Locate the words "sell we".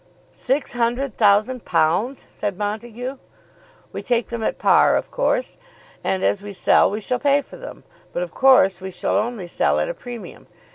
6.53-6.99